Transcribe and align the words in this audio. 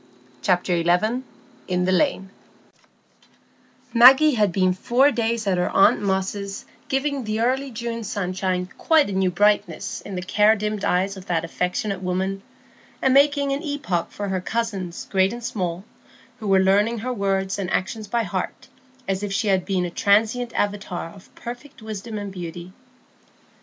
Chapter 0.41 0.81
XI. 0.83 1.21
In 1.67 1.85
the 1.85 1.91
Lane 1.91 2.31
Maggie 3.93 4.31
had 4.33 4.51
been 4.51 4.73
four 4.73 5.11
days 5.11 5.45
at 5.45 5.59
her 5.59 5.69
aunt 5.69 6.01
Moss's 6.01 6.65
giving 6.89 7.23
the 7.23 7.39
early 7.41 7.69
June 7.69 8.03
sunshine 8.03 8.65
quite 8.79 9.11
a 9.11 9.13
new 9.13 9.29
brightness 9.29 10.01
in 10.01 10.15
the 10.15 10.23
care 10.23 10.55
dimmed 10.55 10.83
eyes 10.83 11.17
of 11.17 11.27
that 11.27 11.45
affectionate 11.45 12.01
woman, 12.01 12.41
and 12.99 13.13
making 13.13 13.51
an 13.51 13.61
epoch 13.61 14.09
for 14.11 14.29
her 14.29 14.41
cousins 14.41 15.05
great 15.11 15.31
and 15.33 15.43
small, 15.43 15.83
who 16.39 16.47
were 16.47 16.59
learning 16.59 16.97
her 16.97 17.13
words 17.13 17.59
and 17.59 17.69
actions 17.69 18.07
by 18.07 18.23
heart, 18.23 18.69
as 19.07 19.21
if 19.21 19.31
she 19.31 19.49
had 19.49 19.65
been 19.65 19.85
a 19.85 19.91
transient 19.91 20.51
avatar 20.55 21.09
of 21.09 21.29
perfect 21.35 21.79
wisdom 21.79 22.17
and 22.17 22.31
beauty. 22.31 22.73